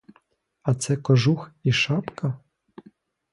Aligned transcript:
А 0.63 0.73
це 0.75 0.97
кожух 0.97 1.51
і 1.63 1.71
шапка? 1.71 2.39